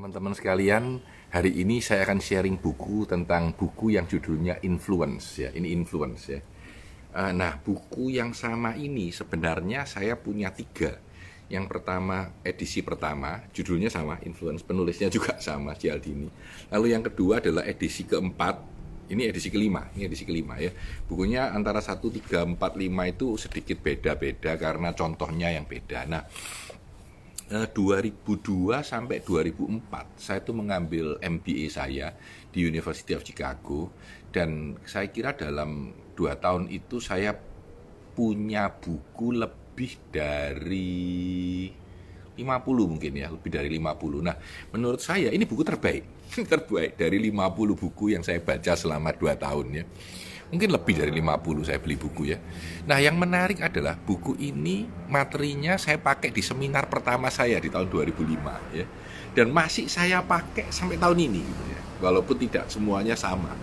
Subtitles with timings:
[0.00, 0.96] Teman-teman sekalian,
[1.28, 5.52] hari ini saya akan sharing buku tentang buku yang judulnya Influence ya.
[5.52, 6.40] Ini Influence ya.
[7.20, 10.96] Eh, nah, buku yang sama ini sebenarnya saya punya tiga.
[11.52, 16.32] Yang pertama edisi pertama, judulnya sama, Influence, penulisnya juga sama, Cialdini.
[16.72, 18.56] Lalu yang kedua adalah edisi keempat,
[19.12, 20.72] ini edisi kelima, ini edisi kelima ya.
[21.12, 26.08] Bukunya antara 1, 3, 4, 5 itu sedikit beda-beda karena contohnya yang beda.
[26.08, 26.24] Nah,
[27.50, 32.14] 2002 eh, sampai 2004 saya itu mengambil MBA saya
[32.54, 33.90] di University of Chicago.
[34.30, 37.34] Dan saya kira dalam dua tahun itu saya
[38.14, 41.66] punya buku lebih dari
[42.38, 42.46] 50
[42.86, 44.32] mungkin ya lebih dari 50 nah
[44.70, 46.22] menurut saya ini buku terbaik.
[46.54, 49.84] Terbaik dari 50 buku yang saya baca selama dua tahun ya
[50.50, 52.38] mungkin lebih dari 50 saya beli buku ya.
[52.90, 57.86] Nah yang menarik adalah buku ini materinya saya pakai di seminar pertama saya di tahun
[57.86, 58.86] 2005 ya.
[59.30, 61.80] Dan masih saya pakai sampai tahun ini gitu ya.
[62.02, 63.54] Walaupun tidak semuanya sama.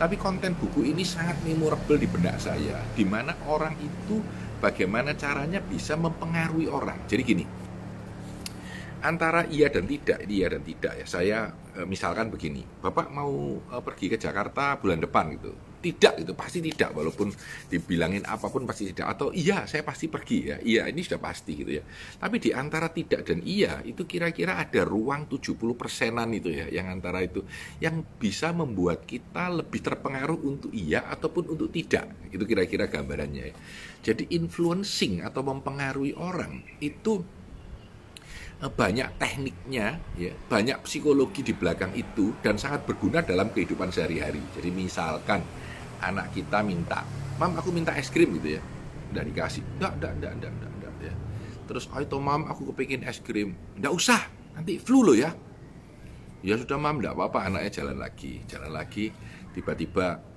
[0.00, 2.80] Tapi konten buku ini sangat memorable di benak saya.
[2.96, 4.24] Di mana orang itu
[4.64, 7.04] bagaimana caranya bisa mempengaruhi orang.
[7.04, 7.44] Jadi gini,
[9.04, 11.04] antara iya dan tidak, iya dan tidak ya.
[11.04, 11.38] Saya
[11.76, 16.60] eh, misalkan begini, Bapak mau eh, pergi ke Jakarta bulan depan gitu tidak itu pasti
[16.60, 17.32] tidak walaupun
[17.72, 19.16] dibilangin apa pun pasti tidak.
[19.16, 20.56] Atau iya saya pasti pergi ya.
[20.60, 21.84] Iya ini sudah pasti gitu ya.
[22.20, 26.92] Tapi di antara tidak dan iya itu kira-kira ada ruang 70 persenan itu ya yang
[26.92, 27.42] antara itu.
[27.80, 32.12] Yang bisa membuat kita lebih terpengaruh untuk iya ataupun untuk tidak.
[32.28, 33.56] Itu kira-kira gambarannya ya.
[34.00, 37.20] Jadi influencing atau mempengaruhi orang itu
[38.60, 44.40] eh, banyak tekniknya, ya, banyak psikologi di belakang itu dan sangat berguna dalam kehidupan sehari-hari.
[44.56, 45.44] Jadi misalkan
[46.00, 47.04] anak kita minta,
[47.36, 48.62] mam aku minta es krim gitu ya,
[49.14, 51.14] udah dikasih, enggak, enggak, enggak, enggak, enggak, enggak ya.
[51.70, 54.20] Terus, oh itu mam aku kepingin es krim, enggak usah,
[54.56, 55.30] nanti flu lo ya.
[56.40, 59.12] Ya sudah mam, enggak apa-apa, anaknya jalan lagi, jalan lagi,
[59.52, 60.30] tiba-tiba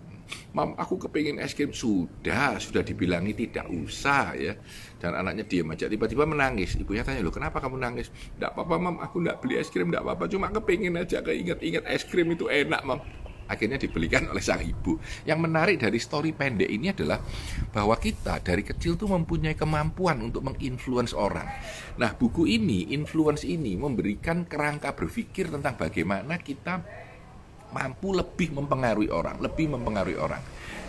[0.56, 1.76] Mam, aku kepingin es krim.
[1.76, 4.56] Sudah, sudah dibilangi tidak usah ya.
[5.02, 5.90] Dan anaknya diam aja.
[5.90, 6.80] Tiba-tiba menangis.
[6.80, 8.08] Ibunya tanya, lo kenapa kamu nangis?
[8.10, 8.96] Tidak apa-apa, mam.
[9.04, 10.32] Aku tidak beli es krim, tidak apa-apa.
[10.32, 13.04] Cuma kepingin aja, keinget-inget es krim itu enak, mam
[13.54, 14.98] akhirnya dibelikan oleh sang ibu.
[15.24, 17.22] Yang menarik dari story pendek ini adalah
[17.70, 21.46] bahwa kita dari kecil tuh mempunyai kemampuan untuk menginfluence orang.
[22.02, 26.82] Nah, buku ini, influence ini memberikan kerangka berpikir tentang bagaimana kita
[27.74, 30.42] mampu lebih mempengaruhi orang, lebih mempengaruhi orang.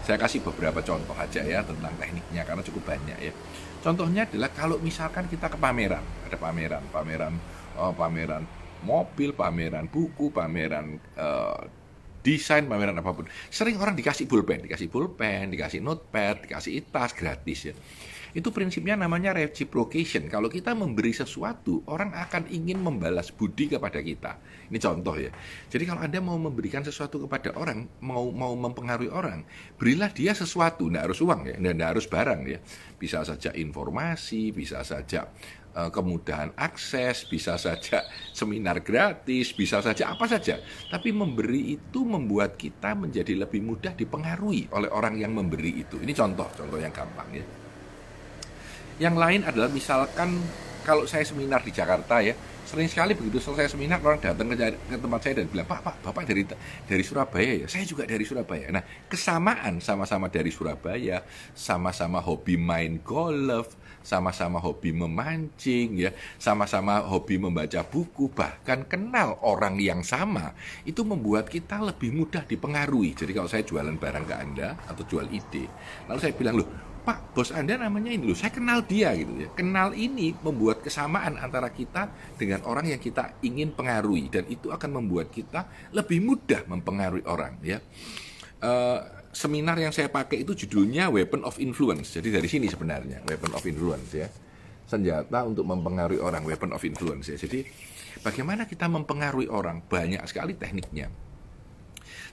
[0.05, 3.33] Saya kasih beberapa contoh aja ya tentang tekniknya karena cukup banyak ya.
[3.81, 7.37] Contohnya adalah kalau misalkan kita ke pameran, ada pameran, pameran,
[7.81, 8.45] oh, pameran
[8.85, 11.59] mobil, pameran buku, pameran uh,
[12.25, 17.71] desain pameran apa pun sering orang dikasih pulpen dikasih pulpen dikasih notepad dikasih tas gratis
[17.71, 17.75] ya
[18.35, 20.27] itu prinsipnya namanya reciprocation.
[20.27, 24.43] Kalau kita memberi sesuatu, orang akan ingin membalas budi kepada kita.
[24.75, 25.31] Ini contoh ya.
[25.71, 29.47] Jadi kalau Anda mau memberikan sesuatu kepada orang, mau mau mempengaruhi orang,
[29.79, 32.59] berilah dia sesuatu, tidak harus uang ya, tidak harus barang ya.
[32.99, 35.31] Bisa saja informasi, bisa saja
[35.75, 40.63] kemudahan akses, bisa saja seminar gratis, bisa saja apa saja.
[40.87, 45.99] Tapi memberi itu membuat kita menjadi lebih mudah dipengaruhi oleh orang yang memberi itu.
[45.99, 47.45] Ini contoh, contoh yang gampang ya.
[49.03, 50.39] Yang lain adalah misalkan
[50.87, 54.97] kalau saya seminar di Jakarta ya, sering sekali begitu selesai seminar orang datang ke, ke
[54.97, 56.43] tempat saya dan bilang, Pak, Pak, Bapak dari
[56.89, 57.67] dari Surabaya ya?
[57.69, 58.73] Saya juga dari Surabaya.
[58.73, 61.21] Nah, kesamaan sama-sama dari Surabaya,
[61.53, 69.81] sama-sama hobi main golf, sama-sama hobi memancing ya, sama-sama hobi membaca buku, bahkan kenal orang
[69.81, 70.53] yang sama,
[70.85, 73.17] itu membuat kita lebih mudah dipengaruhi.
[73.17, 75.65] Jadi kalau saya jualan barang ke Anda atau jual ide,
[76.09, 76.69] lalu saya bilang, "Loh,
[77.05, 79.53] Pak, bos Anda namanya ini loh, saya kenal dia gitu ya.
[79.53, 82.09] Kenal ini membuat kesamaan antara kita
[82.41, 87.61] dengan orang yang kita ingin pengaruhi dan itu akan membuat kita lebih mudah mempengaruhi orang
[87.61, 87.77] ya.
[88.65, 89.05] Uh,
[89.37, 92.17] seminar yang saya pakai itu judulnya Weapon of Influence.
[92.17, 94.29] Jadi dari sini sebenarnya Weapon of Influence ya.
[94.89, 97.37] Senjata untuk mempengaruhi orang, Weapon of Influence ya.
[97.37, 97.69] Jadi
[98.25, 99.85] bagaimana kita mempengaruhi orang?
[99.85, 101.13] Banyak sekali tekniknya.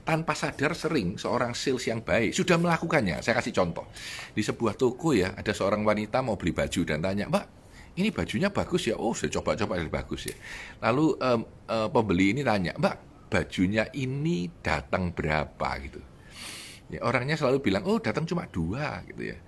[0.02, 3.22] Tanpa sadar sering seorang sales yang baik sudah melakukannya.
[3.22, 3.86] Saya kasih contoh.
[4.34, 7.44] Di sebuah toko ya, ada seorang wanita mau beli baju dan tanya, "Mbak,
[8.02, 10.36] ini bajunya bagus ya?" "Oh, saya coba-coba bagus ya."
[10.82, 16.02] Lalu um, um, pembeli ini tanya, "Mbak, bajunya ini datang berapa?" gitu
[16.92, 19.40] Ya, orangnya selalu bilang, oh datang cuma dua gitu ya.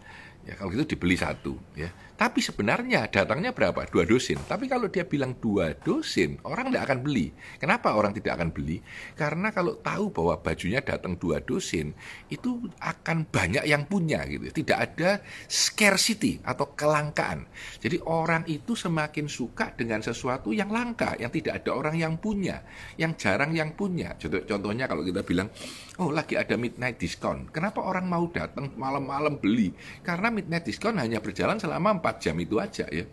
[0.45, 1.89] Ya, kalau gitu dibeli satu, ya.
[2.15, 3.91] Tapi sebenarnya datangnya berapa?
[3.91, 4.39] Dua dosin.
[4.47, 7.35] Tapi kalau dia bilang dua dosin, orang tidak akan beli.
[7.59, 8.79] Kenapa orang tidak akan beli?
[9.19, 11.91] Karena kalau tahu bahwa bajunya datang dua dosin,
[12.31, 14.47] itu akan banyak yang punya gitu.
[14.63, 17.51] Tidak ada scarcity atau kelangkaan.
[17.83, 22.63] Jadi orang itu semakin suka dengan sesuatu yang langka, yang tidak ada orang yang punya,
[22.95, 24.15] yang jarang yang punya.
[24.23, 25.51] Contohnya kalau kita bilang,
[25.99, 27.51] oh lagi ada midnight discount.
[27.51, 29.75] Kenapa orang mau datang malam-malam beli?
[30.07, 33.07] Karena midnight discount hanya berjalan selama 4 jam itu aja ya.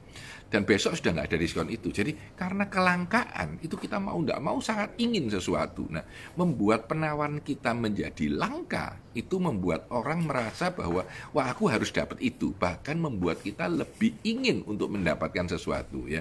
[0.52, 1.96] Dan besok sudah nggak ada diskon itu.
[1.96, 5.88] Jadi karena kelangkaan itu kita mau nggak mau sangat ingin sesuatu.
[5.88, 6.04] Nah,
[6.36, 12.52] membuat penawaran kita menjadi langka itu membuat orang merasa bahwa wah aku harus dapat itu.
[12.52, 16.20] Bahkan membuat kita lebih ingin untuk mendapatkan sesuatu ya.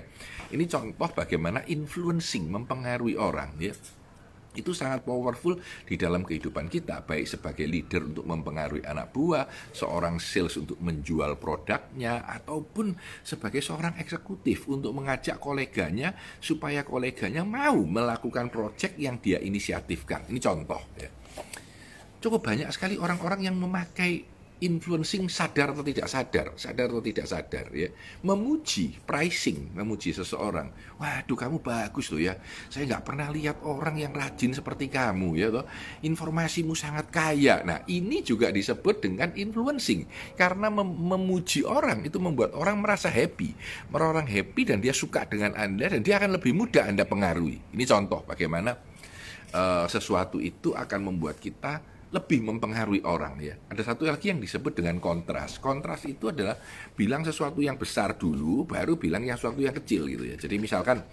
[0.54, 3.74] Ini contoh bagaimana influencing mempengaruhi orang ya
[4.58, 10.18] itu sangat powerful di dalam kehidupan kita baik sebagai leader untuk mempengaruhi anak buah, seorang
[10.18, 18.50] sales untuk menjual produknya ataupun sebagai seorang eksekutif untuk mengajak koleganya supaya koleganya mau melakukan
[18.50, 20.26] proyek yang dia inisiatifkan.
[20.26, 21.10] Ini contoh ya.
[22.20, 27.66] Cukup banyak sekali orang-orang yang memakai influencing sadar atau tidak sadar, sadar atau tidak sadar
[27.72, 27.88] ya,
[28.24, 30.68] memuji, pricing, memuji seseorang.
[31.00, 32.36] Waduh kamu bagus loh ya,
[32.68, 35.64] saya nggak pernah lihat orang yang rajin seperti kamu ya toh.
[36.04, 37.64] Informasimu sangat kaya.
[37.64, 40.04] Nah ini juga disebut dengan influencing
[40.36, 43.56] karena mem memuji orang itu membuat orang merasa happy,
[43.90, 47.58] orang happy dan dia suka dengan anda dan dia akan lebih mudah anda pengaruhi.
[47.72, 48.76] Ini contoh bagaimana
[49.54, 53.54] uh, sesuatu itu akan membuat kita lebih mempengaruhi orang ya.
[53.70, 55.62] Ada satu lagi yang disebut dengan kontras.
[55.62, 56.58] Kontras itu adalah
[56.98, 60.34] bilang sesuatu yang besar dulu, baru bilang yang sesuatu yang kecil gitu ya.
[60.34, 61.06] Jadi misalkan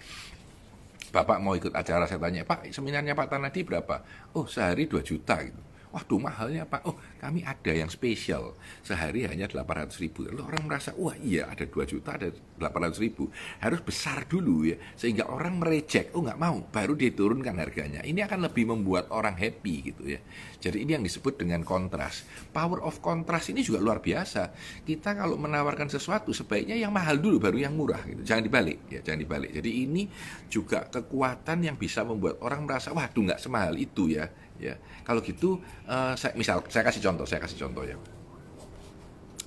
[1.08, 4.04] Bapak mau ikut acara, saya tanya, Pak, seminarnya Pak Tanadi berapa?
[4.36, 5.56] Oh, sehari 2 juta gitu.
[5.88, 8.52] Waduh mahalnya Pak, oh kami ada yang spesial,
[8.84, 10.28] sehari hanya 800 ribu.
[10.28, 12.28] Lalu orang merasa, wah iya ada 2 juta, ada
[12.60, 13.32] 800 ribu.
[13.58, 18.04] Harus besar dulu ya, sehingga orang merejek, oh nggak mau, baru diturunkan harganya.
[18.04, 20.20] Ini akan lebih membuat orang happy gitu ya.
[20.58, 22.26] Jadi ini yang disebut dengan kontras.
[22.50, 24.50] Power of kontras ini juga luar biasa.
[24.82, 28.26] Kita kalau menawarkan sesuatu, sebaiknya yang mahal dulu, baru yang murah gitu.
[28.26, 29.50] Jangan dibalik, ya jangan dibalik.
[29.54, 30.10] Jadi ini
[30.50, 34.26] juga kekuatan yang bisa membuat orang merasa, waduh nggak semahal itu ya
[34.58, 34.74] ya.
[35.06, 37.96] Kalau gitu uh, saya misal saya kasih contoh saya kasih contoh ya.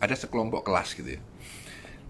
[0.01, 1.21] Ada sekelompok kelas gitu ya.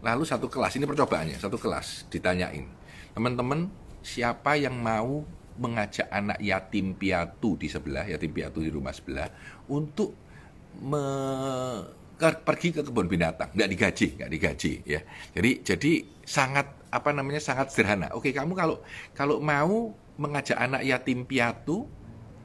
[0.01, 2.65] Lalu satu kelas ini percobaannya satu kelas ditanyain
[3.11, 3.67] teman-teman
[4.01, 5.27] siapa yang mau
[5.59, 9.29] mengajak anak yatim piatu di sebelah yatim piatu di rumah sebelah
[9.67, 10.15] untuk
[10.79, 11.05] me
[12.21, 13.49] pergi ke kebun binatang?
[13.53, 15.01] Nggak digaji nggak digaji ya.
[15.33, 18.13] Jadi jadi sangat apa namanya sangat sederhana.
[18.13, 18.77] Oke kamu kalau
[19.17, 21.89] kalau mau mengajak anak yatim piatu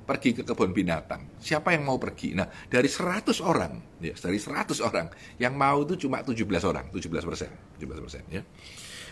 [0.07, 1.37] pergi ke kebun binatang.
[1.43, 2.33] Siapa yang mau pergi?
[2.39, 5.11] Nah, dari 100 orang, ya, dari 100 orang,
[5.43, 8.47] yang mau itu cuma 17 orang, 17 persen, 17 persen, ya.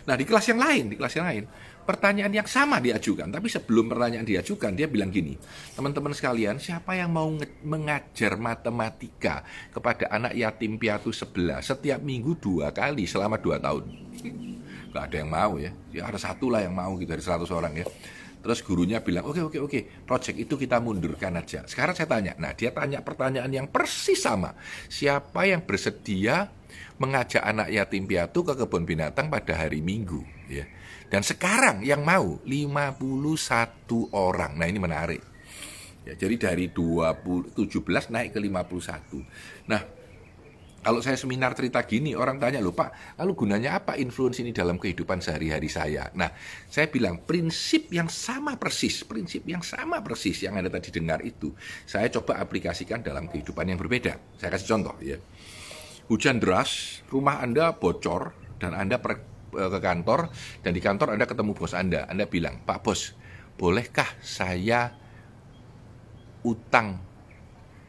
[0.05, 1.45] Nah, di kelas yang lain, di kelas yang lain,
[1.89, 5.35] pertanyaan yang sama diajukan, tapi sebelum pertanyaan diajukan, dia bilang gini,
[5.73, 7.33] teman-teman sekalian, siapa yang mau
[7.65, 9.43] mengajar matematika
[9.73, 13.85] kepada anak yatim piatu sebelah setiap minggu dua kali selama dua tahun?
[14.93, 17.73] Gak ada yang mau ya, ya ada satu lah yang mau gitu dari 100 orang
[17.83, 17.89] ya.
[18.45, 20.05] Terus gurunya bilang, oke okay, oke okay, oke, okay.
[20.05, 21.65] project itu kita mundurkan aja.
[21.65, 24.53] Sekarang saya tanya, nah dia tanya pertanyaan yang persis sama.
[24.93, 26.53] Siapa yang bersedia
[27.01, 30.21] mengajak anak yatim piatu ke kebun binatang pada hari Minggu?
[30.53, 30.69] Ya.
[31.09, 34.61] Dan sekarang yang mau 51 orang.
[34.61, 35.23] Nah ini menarik.
[36.05, 39.25] Ya, jadi dari 20, 17 naik ke 51.
[39.73, 39.81] Nah,
[40.85, 44.77] kalau saya seminar cerita gini, orang tanya, loh Pak, lalu gunanya apa influence ini dalam
[44.77, 46.13] kehidupan sehari-hari saya?
[46.13, 46.29] Nah,
[46.69, 51.57] saya bilang, prinsip yang sama persis, prinsip yang sama persis yang Anda tadi dengar itu,
[51.89, 54.21] saya coba aplikasikan dalam kehidupan yang berbeda.
[54.37, 55.17] Saya kasih contoh ya.
[56.13, 59.25] Hujan deras, rumah Anda bocor, dan Anda per,
[59.57, 60.29] eh, ke kantor,
[60.61, 62.05] dan di kantor Anda ketemu bos Anda.
[62.13, 63.17] Anda bilang, Pak Bos,
[63.57, 64.93] bolehkah saya
[66.45, 67.01] utang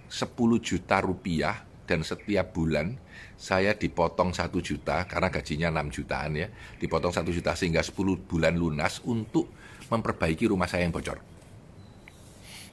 [0.07, 2.97] 10 juta rupiah dan setiap bulan
[3.37, 6.47] saya dipotong satu juta karena gajinya 6 jutaan ya
[6.81, 9.53] dipotong satu juta sehingga 10 bulan lunas untuk
[9.89, 11.34] memperbaiki rumah saya yang bocor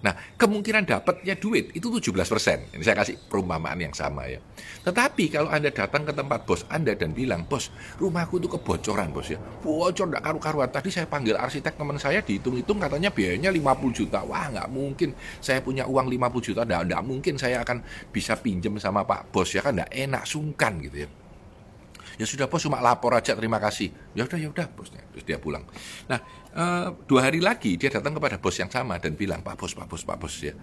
[0.03, 2.75] Nah, kemungkinan dapatnya duit itu 17%.
[2.75, 4.43] Ini saya kasih perumpamaan yang sama ya.
[4.83, 7.71] Tetapi kalau Anda datang ke tempat bos Anda dan bilang, "Bos,
[8.03, 9.39] rumahku itu kebocoran, Bos ya.
[9.63, 10.71] Bocor enggak karu-karuan.
[10.75, 14.27] Tadi saya panggil arsitek teman saya dihitung-hitung katanya biayanya 50 juta.
[14.27, 15.15] Wah, nggak mungkin.
[15.39, 17.79] Saya punya uang 50 juta, enggak, enggak mungkin saya akan
[18.11, 21.22] bisa pinjam sama Pak Bos ya kan enggak enak sungkan gitu ya.
[22.21, 23.93] Ya sudah bos cuma lapor aja terima kasih.
[24.13, 25.01] Ya udah ya udah bosnya.
[25.13, 25.65] Terus dia pulang.
[26.11, 26.21] Nah
[26.53, 29.87] uh, dua hari lagi dia datang kepada bos yang sama dan bilang Pak bos Pak
[29.89, 30.55] bos Pak bos ya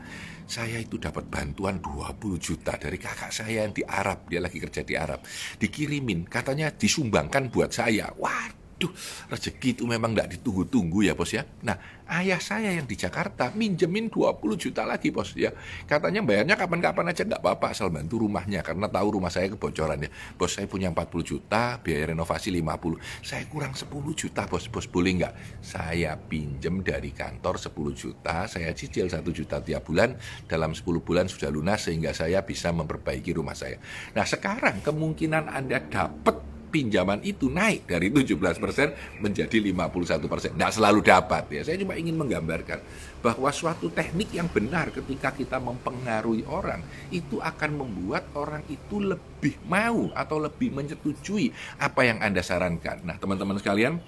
[0.50, 4.82] saya itu dapat bantuan 20 juta dari kakak saya yang di Arab dia lagi kerja
[4.82, 5.22] di Arab
[5.58, 8.12] dikirimin katanya disumbangkan buat saya.
[8.20, 8.88] Wah Duh,
[9.28, 11.44] rezeki itu memang tidak ditunggu-tunggu ya bos ya.
[11.68, 11.76] Nah,
[12.08, 15.52] ayah saya yang di Jakarta minjemin 20 juta lagi bos ya.
[15.84, 20.10] Katanya bayarnya kapan-kapan aja nggak apa-apa asal bantu rumahnya karena tahu rumah saya kebocoran ya.
[20.40, 23.04] Bos saya punya 40 juta, biaya renovasi 50.
[23.20, 24.72] Saya kurang 10 juta bos.
[24.72, 25.34] Bos boleh nggak?
[25.60, 30.16] Saya pinjem dari kantor 10 juta, saya cicil 1 juta tiap bulan.
[30.48, 33.76] Dalam 10 bulan sudah lunas sehingga saya bisa memperbaiki rumah saya.
[34.16, 40.56] Nah sekarang kemungkinan Anda dapat pinjaman itu naik dari 17% menjadi 51%.
[40.56, 41.62] Tidak selalu dapat ya.
[41.66, 42.80] Saya cuma ingin menggambarkan
[43.20, 46.80] bahwa suatu teknik yang benar ketika kita mempengaruhi orang
[47.12, 51.52] itu akan membuat orang itu lebih mau atau lebih menyetujui
[51.84, 53.04] apa yang Anda sarankan.
[53.04, 54.00] Nah, teman-teman sekalian,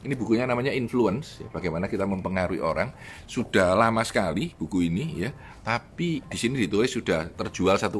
[0.00, 2.94] ini bukunya namanya Influence, ya, bagaimana kita mempengaruhi orang.
[3.26, 7.90] Sudah lama sekali buku ini ya, tapi di sini ditulis sudah terjual 1,5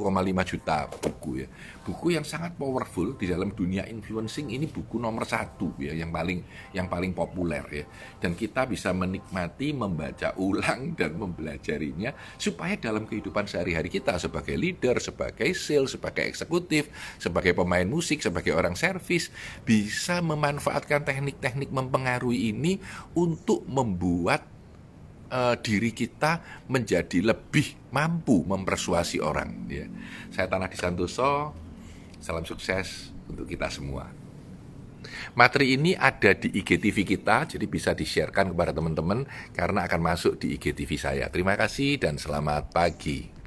[0.46, 1.48] juta buku ya.
[1.80, 6.44] Buku yang sangat powerful di dalam dunia influencing ini buku nomor satu ya, yang paling
[6.76, 7.84] yang paling populer ya.
[8.20, 15.00] Dan kita bisa menikmati membaca ulang dan mempelajarinya supaya dalam kehidupan sehari-hari kita sebagai leader,
[15.00, 19.32] sebagai sales, sebagai eksekutif, sebagai pemain musik, sebagai orang servis
[19.64, 22.76] bisa memanfaatkan teknik-teknik mempengaruhi ini
[23.16, 24.44] untuk membuat
[25.30, 29.70] uh, diri kita menjadi lebih mampu mempersuasi orang.
[29.70, 29.86] Ya.
[30.34, 31.54] Saya Tanah di Santoso,
[32.20, 34.12] salam sukses untuk kita semua.
[35.32, 39.24] Materi ini ada di IGTV kita, jadi bisa di-sharekan kepada teman-teman
[39.56, 41.26] karena akan masuk di IGTV saya.
[41.32, 43.39] Terima kasih dan selamat pagi.